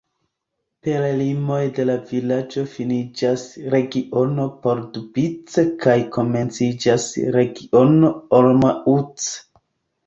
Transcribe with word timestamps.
Per 0.85 1.03
limoj 1.17 1.59
de 1.79 1.85
la 1.89 1.97
vilaĝo 2.13 2.63
finiĝas 2.71 3.43
Regiono 3.75 4.49
Pardubice 4.65 5.67
kaj 5.87 5.97
komenciĝas 6.19 7.09
Regiono 7.41 8.15
Olomouc. 8.43 9.31